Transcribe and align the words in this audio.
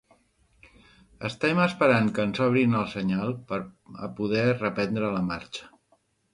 Estem 1.29 1.61
esperant 1.65 2.09
que 2.15 2.25
ens 2.29 2.41
obrin 2.47 2.75
el 2.81 2.89
senyal 2.95 3.37
per 3.53 3.61
a 4.09 4.13
poder 4.23 4.45
reprendre 4.59 5.15
la 5.21 5.25
marxa. 5.33 5.73